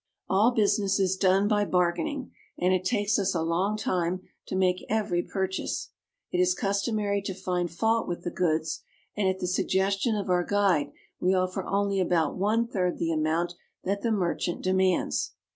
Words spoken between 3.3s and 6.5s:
a long time to make every purchase. It